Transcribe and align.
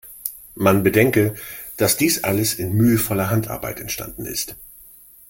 Man 0.55 0.81
bedenke, 0.81 1.35
dass 1.77 1.95
dies 1.95 2.23
alles 2.23 2.55
in 2.55 2.73
mühevoller 2.73 3.29
Handarbeit 3.29 3.79
entstanden 3.79 4.25
ist. 4.25 4.55